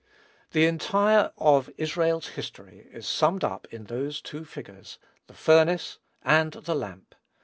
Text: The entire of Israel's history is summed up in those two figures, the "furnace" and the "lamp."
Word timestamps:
The 0.53 0.65
entire 0.65 1.31
of 1.37 1.69
Israel's 1.77 2.29
history 2.29 2.87
is 2.91 3.05
summed 3.05 3.43
up 3.43 3.67
in 3.71 3.83
those 3.83 4.19
two 4.19 4.45
figures, 4.45 4.97
the 5.27 5.35
"furnace" 5.35 5.99
and 6.23 6.53
the 6.53 6.73
"lamp." 6.73 7.13